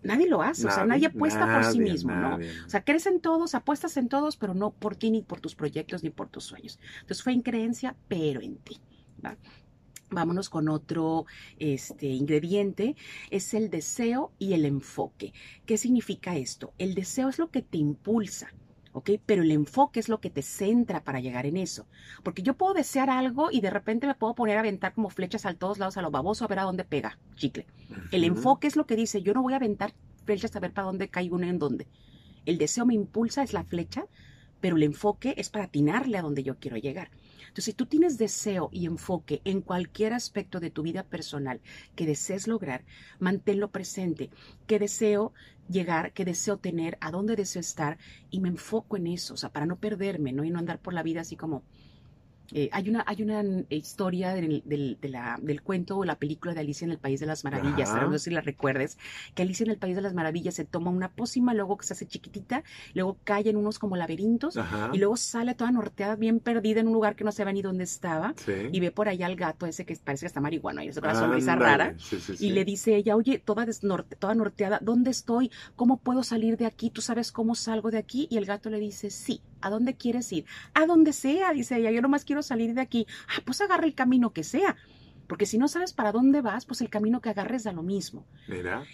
[0.01, 2.37] Nadie lo hace, o sea, nadie apuesta por sí mismo, ¿no?
[2.37, 5.53] O sea, crees en todos, apuestas en todos, pero no por ti, ni por tus
[5.53, 6.79] proyectos, ni por tus sueños.
[7.01, 8.81] Entonces fue en creencia, pero en ti.
[10.09, 11.27] Vámonos con otro
[11.59, 12.95] este, ingrediente,
[13.29, 15.33] es el deseo y el enfoque.
[15.67, 16.73] ¿Qué significa esto?
[16.79, 18.51] El deseo es lo que te impulsa,
[18.95, 19.11] ¿ok?
[19.25, 21.85] Pero el enfoque es lo que te centra para llegar en eso.
[22.23, 25.45] Porque yo puedo desear algo y de repente me puedo poner a aventar como flechas
[25.45, 27.67] a todos lados a lo baboso a ver a dónde pega, chicle.
[28.11, 30.87] El enfoque es lo que dice, yo no voy a aventar flechas a ver para
[30.87, 31.87] dónde caigo una en dónde.
[32.45, 34.05] El deseo me impulsa, es la flecha,
[34.61, 37.11] pero el enfoque es para atinarle a donde yo quiero llegar.
[37.55, 41.61] Entonces, si tú tienes deseo y enfoque en cualquier aspecto de tu vida personal
[41.95, 42.83] que desees lograr,
[43.17, 44.29] manténlo presente.
[44.67, 45.31] ¿Qué deseo
[45.69, 46.11] llegar?
[46.11, 46.97] ¿Qué deseo tener?
[46.99, 47.97] ¿A dónde deseo estar?
[48.29, 50.43] Y me enfoco en eso, o sea, para no perderme, ¿no?
[50.43, 51.63] Y no andar por la vida así como
[52.53, 56.85] eh, hay, una, hay una historia del, del, del, cuento o la película de Alicia
[56.85, 58.97] en el País de las Maravillas, no sé si la recuerdes,
[59.33, 61.93] que Alicia en el País de las Maravillas se toma una pócima, luego que se
[61.93, 64.57] hace chiquitita, luego cae en unos como laberintos
[64.93, 67.83] y luego sale toda norteada, bien perdida en un lugar que no sabe ni dónde
[67.83, 68.33] estaba
[68.71, 71.15] y ve por allá al gato ese que parece que está marihuana y es una
[71.15, 71.95] sonrisa rara
[72.39, 75.51] y le dice ella, oye, toda, desnorte, toda norteada, ¿dónde estoy?
[75.75, 76.89] ¿Cómo puedo salir de aquí?
[76.89, 78.27] ¿Tú sabes cómo salgo de aquí?
[78.29, 80.45] Y el gato le dice, sí, ¿A dónde quieres ir?
[80.75, 81.89] A donde sea, dice ella.
[81.89, 83.07] Yo nomás quiero salir de aquí.
[83.27, 84.75] Ah, pues agarra el camino que sea.
[85.27, 88.27] Porque si no sabes para dónde vas, pues el camino que agarres da lo mismo.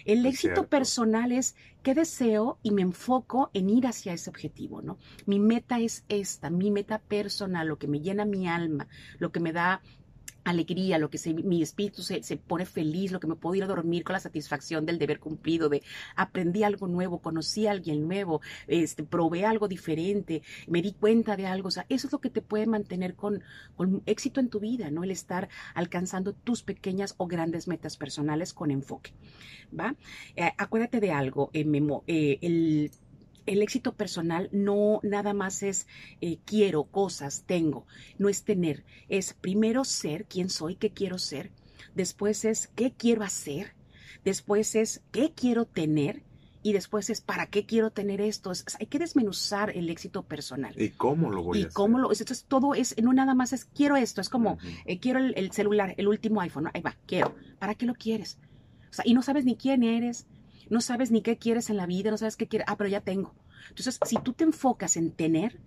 [0.06, 4.96] el éxito personal es qué deseo y me enfoco en ir hacia ese objetivo, ¿no?
[5.26, 9.40] Mi meta es esta, mi meta personal, lo que me llena mi alma, lo que
[9.40, 9.82] me da
[10.44, 13.62] alegría, lo que se, mi espíritu se, se, pone feliz, lo que me puedo ir
[13.62, 15.82] a dormir con la satisfacción del deber cumplido, de
[16.16, 21.46] aprendí algo nuevo, conocí a alguien nuevo, este, probé algo diferente, me di cuenta de
[21.46, 23.42] algo, o sea, eso es lo que te puede mantener con,
[23.76, 25.04] con éxito en tu vida, ¿no?
[25.04, 29.12] El estar alcanzando tus pequeñas o grandes metas personales con enfoque,
[29.78, 29.94] ¿va?
[30.36, 32.90] Eh, acuérdate de algo, eh, Memo, eh, el
[33.46, 35.86] el éxito personal no nada más es
[36.20, 37.86] eh, quiero cosas, tengo,
[38.18, 41.50] no es tener, es primero ser quién soy, qué quiero ser,
[41.94, 43.74] después es qué quiero hacer,
[44.24, 46.22] después es qué quiero tener
[46.62, 48.52] y después es para qué quiero tener esto.
[48.78, 50.74] hay que desmenuzar el éxito personal.
[50.80, 51.72] ¿Y cómo lo voy a hacer?
[51.72, 55.18] cómo lo, entonces todo es, no nada más es quiero esto, es como eh, quiero
[55.18, 57.34] el, celular, el último iPhone, ahí va, quiero.
[57.58, 58.38] ¿Para qué lo quieres?
[58.90, 60.26] O sea, y no sabes ni quién eres,
[60.72, 63.02] no sabes ni qué quieres en la vida, no sabes qué quieres, ah, pero ya
[63.02, 63.34] tengo.
[63.68, 65.60] Entonces, si tú te enfocas en tener,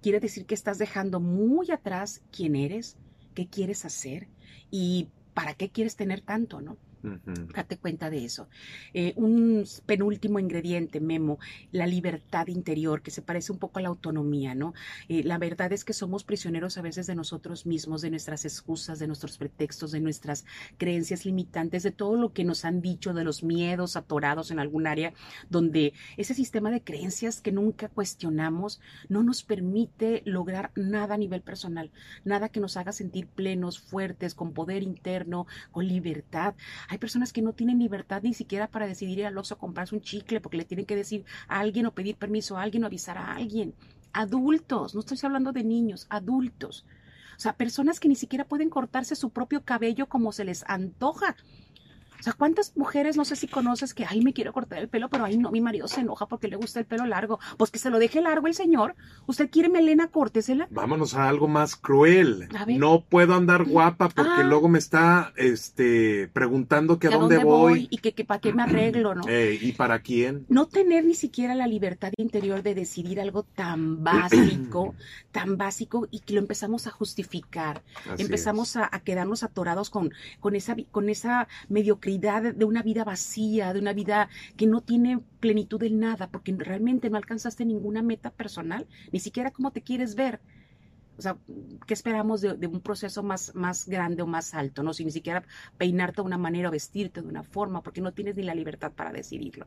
[0.00, 2.96] quiere decir que estás dejando muy atrás quién eres,
[3.34, 4.28] qué quieres hacer
[4.70, 6.76] y para qué quieres tener tanto, ¿no?
[7.54, 8.48] Date cuenta de eso.
[8.94, 11.38] Eh, un penúltimo ingrediente, Memo,
[11.72, 14.74] la libertad interior, que se parece un poco a la autonomía, ¿no?
[15.08, 18.98] Eh, la verdad es que somos prisioneros a veces de nosotros mismos, de nuestras excusas,
[18.98, 20.44] de nuestros pretextos, de nuestras
[20.78, 24.86] creencias limitantes, de todo lo que nos han dicho, de los miedos atorados en algún
[24.86, 25.12] área,
[25.48, 31.42] donde ese sistema de creencias que nunca cuestionamos no nos permite lograr nada a nivel
[31.42, 31.90] personal,
[32.24, 36.54] nada que nos haga sentir plenos, fuertes, con poder interno, con libertad.
[36.88, 39.94] Hay personas que no tienen libertad ni siquiera para decidir ir al Oxxo a comprarse
[39.94, 42.86] un chicle porque le tienen que decir a alguien o pedir permiso a alguien o
[42.86, 43.74] avisar a alguien.
[44.12, 46.86] Adultos, no estoy hablando de niños, adultos.
[47.36, 51.36] O sea, personas que ni siquiera pueden cortarse su propio cabello como se les antoja
[52.18, 55.08] o sea, ¿cuántas mujeres, no sé si conoces, que, ay, me quiero cortar el pelo,
[55.08, 57.38] pero ay, no, mi marido se enoja porque le gusta el pelo largo?
[57.56, 58.94] Pues que se lo deje largo el señor.
[59.26, 60.08] ¿Usted quiere melena?
[60.08, 60.66] Córtesela.
[60.70, 62.48] Vámonos a algo más cruel.
[62.78, 64.44] No puedo andar guapa porque ah.
[64.44, 67.88] luego me está, este, preguntando que a dónde, voy?
[67.90, 69.22] Y que, que para qué me arreglo, ¿no?
[69.28, 70.46] ¿Y para quién?
[70.48, 74.94] No tener ni siquiera la libertad interior de decidir algo tan básico,
[75.32, 77.82] tan básico, y que lo empezamos a justificar.
[78.18, 83.72] empezamos a, a, quedarnos atorados con, con esa, con esa mediocridad de una vida vacía,
[83.72, 88.30] de una vida que no tiene plenitud en nada, porque realmente no alcanzaste ninguna meta
[88.30, 90.40] personal, ni siquiera cómo te quieres ver.
[91.18, 91.38] O sea,
[91.86, 94.82] ¿qué esperamos de, un proceso más, más grande o más alto?
[94.82, 94.92] ¿no?
[94.92, 95.44] Si ni siquiera
[95.78, 98.92] peinarte de una manera o vestirte de una forma, porque no tienes ni la libertad
[98.92, 99.66] para decidirlo.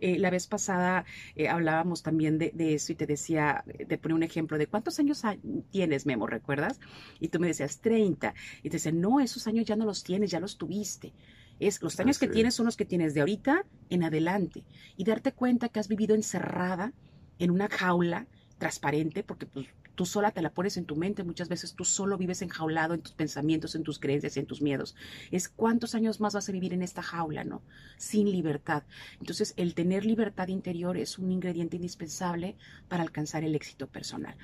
[0.00, 1.04] Eh, la vez pasada
[1.36, 5.22] eh, hablábamos también de, eso y te decía, te ponía un ejemplo de cuántos años
[5.70, 6.80] tienes, Memo, ¿recuerdas?
[7.20, 8.34] Y tú me decías 30.
[8.64, 11.12] Y te decía, no, esos años ya no los tienes, ya los tuviste.
[11.60, 14.64] Es los años que tienes son los que tienes de ahorita en adelante
[14.96, 16.92] y darte cuenta que has vivido encerrada
[17.38, 18.26] en una jaula
[18.58, 19.66] transparente porque pues,
[19.98, 23.00] tú sola te la pones en tu mente, muchas veces tú solo vives enjaulado en
[23.00, 24.94] tus pensamientos, en tus creencias, en tus miedos.
[25.32, 27.62] Es cuántos años más vas a vivir en esta jaula, ¿no?
[27.96, 28.84] Sin libertad.
[29.18, 32.56] Entonces, el tener libertad interior es un ingrediente indispensable
[32.88, 34.36] para alcanzar el éxito personal.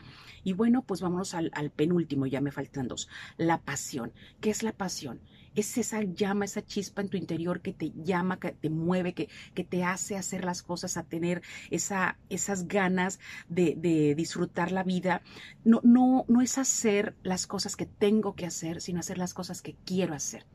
[0.42, 3.08] Y bueno, pues vámonos al, al penúltimo, ya me faltan dos.
[3.36, 4.12] La pasión.
[4.40, 5.20] ¿Qué es la pasión?
[5.54, 9.28] Es esa llama, esa chispa en tu interior que te llama, que te mueve, que,
[9.54, 14.82] que te hace hacer las cosas, a tener esa, esas ganas de, de, disfrutar la
[14.82, 15.22] vida.
[15.64, 19.62] No, no, no es hacer las cosas que tengo que hacer, sino hacer las cosas
[19.62, 20.46] que quiero hacer.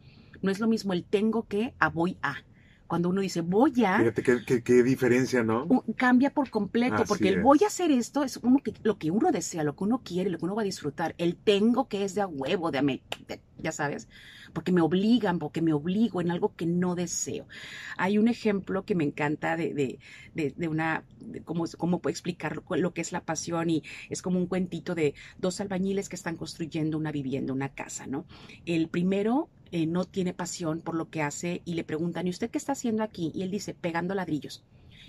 [0.41, 2.43] No es lo mismo el tengo que a voy a
[2.89, 3.99] cuando uno dice voy a.
[3.99, 5.67] Fíjate qué, qué, diferencia, ¿no?
[5.95, 9.31] Cambia por completo, porque el voy a hacer esto es uno que, lo que uno
[9.31, 11.13] desea, lo que uno quiere, lo que uno va a disfrutar.
[11.19, 12.81] El tengo que es de a huevo, de,
[13.27, 14.09] de ya sabes,
[14.53, 17.47] porque me obligan, porque me obligo en algo que no deseo.
[17.95, 19.99] Hay un ejemplo que me encanta de, de,
[20.33, 21.03] de, de una,
[21.45, 24.95] cómo, cómo puedo explicar lo, lo, que es la pasión y es como un cuentito
[24.95, 28.25] de dos albañiles que están construyendo una vivienda, una casa, ¿no?
[28.65, 32.49] El primero eh, no tiene pasión por lo que hace y le preguntan, ¿y usted
[32.49, 33.31] qué está haciendo aquí?
[33.33, 34.63] Y él dice, pegando ladrillos.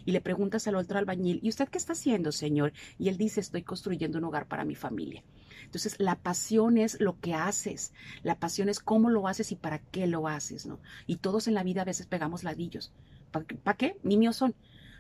[0.05, 2.73] Y le preguntas al otro albañil, ¿y usted qué está haciendo, señor?
[2.99, 5.23] Y él dice, estoy construyendo un hogar para mi familia.
[5.65, 7.93] Entonces, la pasión es lo que haces,
[8.23, 10.81] la pasión es cómo lo haces y para qué lo haces, ¿no?
[11.07, 12.93] Y todos en la vida a veces pegamos ladrillos.
[13.31, 13.97] ¿Para qué?
[14.03, 14.55] Ni míos son.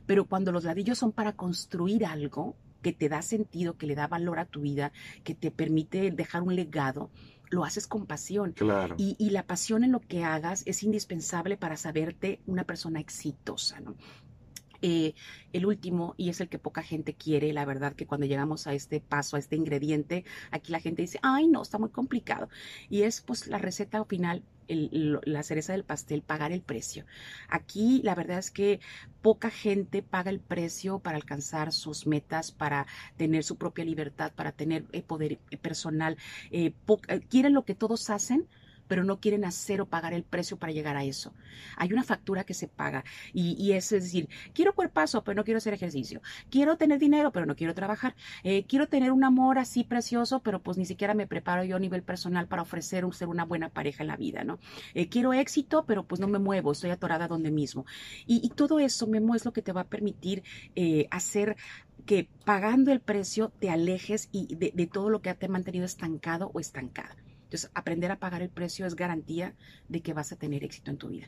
[0.07, 4.07] Pero cuando los ladrillos son para construir algo que te da sentido, que le da
[4.07, 4.93] valor a tu vida,
[5.25, 7.11] que te permite dejar un legado,
[7.51, 8.53] lo haces con pasión.
[8.53, 8.95] Claro.
[8.99, 13.81] Y, y, la pasión en lo que hagas es indispensable para saberte una persona exitosa,
[13.81, 13.97] ¿no?
[14.83, 15.15] Eh,
[15.53, 18.75] el último, y es el que poca gente quiere, la verdad que cuando llegamos a
[18.75, 22.49] este paso, a este ingrediente, aquí la gente dice, ay no, está muy complicado.
[22.89, 27.05] Y es pues la receta final, la cereza del pastel, pagar el precio.
[27.49, 28.81] Aquí la verdad es que
[29.23, 34.53] poca gente paga el precio para alcanzar sus metas, para tener su propia libertad, para
[34.53, 36.17] tener eh, poder eh, personal.
[37.29, 38.49] quieren lo que todos hacen,
[38.91, 41.33] pero no quieren hacer o pagar el precio para llegar a eso.
[41.77, 45.75] Hay una factura que se paga y, es, decir, quiero cuerpazo, pero no quiero hacer
[45.75, 46.21] ejercicio.
[46.51, 48.17] Quiero tener dinero, pero no quiero trabajar.
[48.43, 51.79] Eh, quiero tener un amor así precioso, pero pues ni siquiera me preparo yo a
[51.79, 54.59] nivel personal para ofrecer ser una buena pareja en la vida, ¿no?
[54.95, 57.87] Eh, quiero éxito, pero pues no me muevo, estoy atorada donde mismo.
[58.27, 60.43] Y, todo eso, Memo, es lo que te va a permitir
[60.75, 61.57] eh, hacer
[62.07, 65.85] que pagando el precio te alejes y de, de todo lo que te ha mantenido
[65.85, 67.15] estancado o estancada.
[67.51, 69.55] Entonces, aprender a pagar el precio es garantía
[69.89, 71.27] de que vas a tener éxito en tu vida.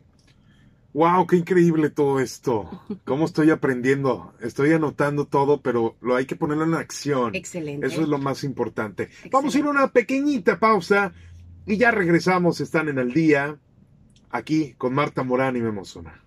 [0.94, 1.26] ¡Wow!
[1.26, 2.70] ¡Qué increíble todo esto!
[3.04, 4.32] ¿Cómo estoy aprendiendo?
[4.40, 7.34] Estoy anotando todo, pero lo hay que ponerlo en acción.
[7.34, 7.88] Excelente.
[7.88, 9.08] Eso es lo más importante.
[9.32, 11.12] Vamos a ir a una pequeñita pausa
[11.66, 12.60] y ya regresamos.
[12.60, 13.58] Están en el día
[14.30, 16.22] aquí con Marta Morán y me emociona.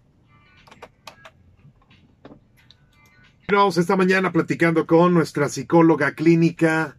[3.48, 6.98] Vamos esta mañana platicando con nuestra psicóloga clínica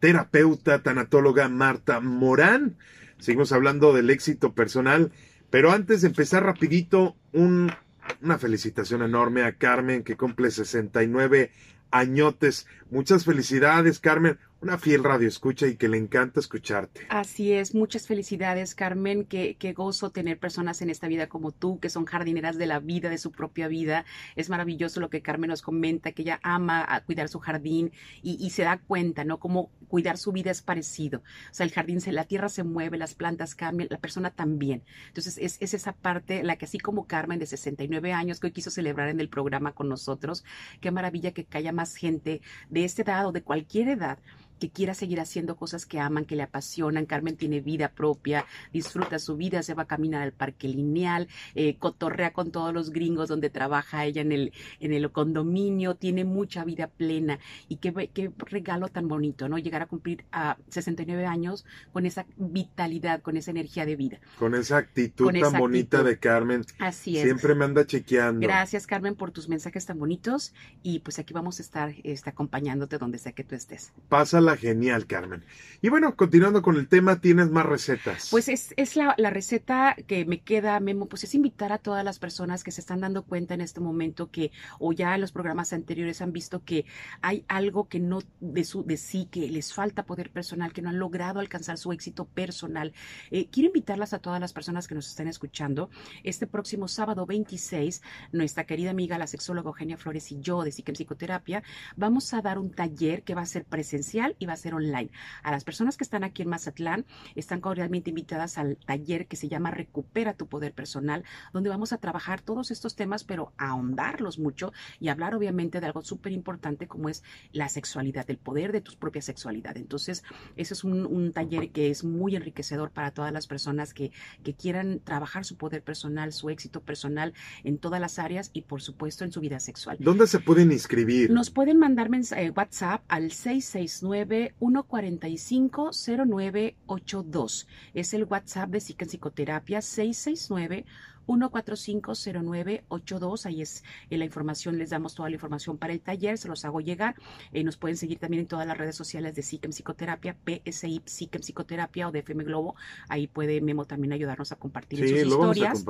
[0.00, 2.76] terapeuta, tanatóloga Marta Morán.
[3.18, 5.12] Seguimos hablando del éxito personal,
[5.50, 7.72] Pero antes de empezar rapidito, un,
[8.20, 11.50] una felicitación enorme a Carmen que cumple 69
[11.90, 12.66] añotes.
[12.90, 17.02] Muchas felicidades, Carmen una fiel radio escucha y que le encanta escucharte.
[17.10, 21.78] Así es, muchas felicidades Carmen, qué, qué gozo tener personas en esta vida como tú,
[21.78, 24.04] que son jardineras de la vida, de su propia vida.
[24.34, 27.92] Es maravilloso lo que Carmen nos comenta, que ella ama a cuidar su jardín
[28.22, 29.38] y, se da cuenta, ¿no?
[29.38, 31.18] Cómo cuidar su vida es parecido.
[31.18, 34.82] O sea, el jardín, se, la tierra se mueve, las plantas cambian, la persona también.
[35.06, 38.52] Entonces, es, es esa parte, la que así como Carmen de 69 años, que hoy
[38.52, 40.44] quiso celebrar en el programa con nosotros,
[40.80, 42.40] qué maravilla que haya más gente
[42.70, 44.18] de esta edad o de cualquier edad
[44.58, 47.06] que quiera seguir haciendo cosas que aman, que le apasionan.
[47.06, 51.76] Carmen tiene vida propia, disfruta su vida, se va a caminar al parque lineal, eh,
[51.78, 56.64] cotorrea con todos los gringos donde trabaja ella en el, en el condominio, tiene mucha
[56.64, 57.38] vida plena.
[57.68, 59.58] Y qué, qué regalo tan bonito, ¿no?
[59.58, 64.20] Llegar a cumplir a 69 años con esa vitalidad, con esa energía de vida.
[64.38, 66.64] Con esa actitud tan bonita de Carmen.
[66.78, 67.24] Así es.
[67.24, 68.40] Siempre me anda chequeando.
[68.40, 70.54] Gracias, Carmen, por tus mensajes tan bonitos.
[70.82, 73.92] Y pues aquí vamos a estar este, acompañándote donde sea que tú estés.
[74.08, 75.44] Pásala genial, Carmen.
[75.80, 78.28] Y bueno, continuando con el tema, tienes más recetas.
[78.32, 82.18] Pues es, es la, receta que me queda, Memo, pues es invitar a todas las
[82.18, 85.72] personas que se están dando cuenta en este momento que, o ya en los programas
[85.72, 86.84] anteriores han visto que
[87.22, 90.88] hay algo que no de, su, de sí, que les falta poder personal, que no
[90.88, 92.92] han logrado alcanzar su éxito personal.
[93.30, 95.90] Eh, quiero invitarlas a todas las personas que nos están escuchando.
[96.24, 100.92] Este próximo sábado 26, nuestra querida amiga, la sexóloga Eugenia Flores y yo de Psique
[100.92, 101.62] Psicoterapia,
[101.94, 105.10] vamos a dar un taller que va a ser presencial y va a ser online.
[105.42, 109.48] A las personas que están aquí en Mazatlán están cordialmente invitadas al taller que se
[109.48, 114.72] llama Recupera tu poder personal, donde vamos a trabajar todos estos temas, pero ahondarlos mucho
[115.00, 117.22] y hablar obviamente de algo súper importante como es
[117.52, 119.76] la sexualidad, el poder de tu propia sexualidad.
[119.76, 120.24] Entonces,
[120.56, 124.54] ese es un, un, taller que es muy enriquecedor para todas las personas que, que
[124.54, 129.24] quieran trabajar su poder personal, su éxito personal en todas las áreas y por supuesto
[129.24, 129.98] en su vida sexual.
[130.00, 131.30] ¿Dónde se pueden inscribir?
[131.30, 139.80] Nos pueden mandar eh, WhatsApp al 669 145 0982 Es el WhatsApp de Psique Psicoterapia
[139.80, 140.84] 669
[141.28, 143.46] 1450982.
[143.46, 146.80] Ahí es la información, les damos toda la información para el taller, se los hago
[146.80, 147.14] llegar.
[147.52, 151.42] Eh, nos pueden seguir también en todas las redes sociales de Psiquem Psicoterapia, PSI Psiquem
[151.42, 152.74] Psicoterapia o de FM Globo.
[153.08, 155.84] Ahí puede Memo también ayudarnos a compartir sus historias.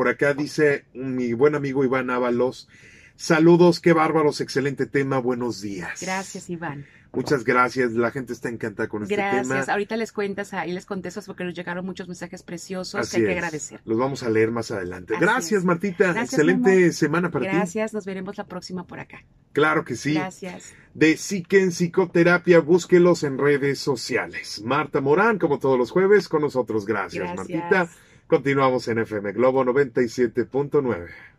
[0.02, 2.68] Por acá dice mi buen amigo Iván Ábalos.
[3.16, 6.02] Saludos, qué bárbaros, excelente tema, buenos días.
[6.02, 6.88] Gracias, Iván.
[7.14, 9.48] Muchas gracias, la gente está encantada con este Gracias.
[9.48, 9.62] tema.
[9.62, 13.28] Ahorita les cuentas, ahí les contestas porque nos llegaron muchos mensajes preciosos Así que hay
[13.28, 13.82] que agradecer.
[13.86, 15.14] Los vamos a leer más adelante.
[15.14, 15.66] Así gracias, es.
[15.66, 16.14] Martita.
[16.14, 17.56] Gracias, excelente semana para ti.
[17.56, 19.24] Gracias, nos veremos la próxima por acá.
[19.54, 20.16] Claro que sí.
[20.16, 20.74] Gracias.
[20.96, 24.64] de Psique en Psicoterapia, búsquelos en redes sociales.
[24.66, 26.88] Marta Morán, como todos los jueves, con nosotros.
[26.88, 27.38] Gracias, Gracias.
[27.38, 27.88] Martita.
[28.32, 31.31] Continuamos en FM Globo 97.9.